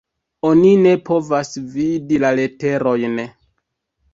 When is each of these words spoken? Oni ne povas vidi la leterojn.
Oni 0.51 0.69
ne 0.85 0.93
povas 1.09 1.53
vidi 1.75 2.19
la 2.25 2.33
leterojn. 2.41 3.21